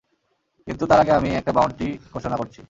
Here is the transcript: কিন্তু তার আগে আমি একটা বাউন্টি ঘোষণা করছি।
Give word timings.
কিন্তু 0.67 0.83
তার 0.85 0.99
আগে 0.99 1.13
আমি 1.13 1.29
একটা 1.35 1.51
বাউন্টি 1.51 1.87
ঘোষণা 2.13 2.35
করছি। 2.37 2.59